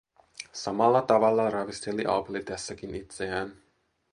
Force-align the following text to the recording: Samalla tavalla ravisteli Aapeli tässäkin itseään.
Samalla 0.53 1.01
tavalla 1.01 1.49
ravisteli 1.49 2.05
Aapeli 2.05 2.43
tässäkin 2.43 2.95
itseään. 2.95 3.57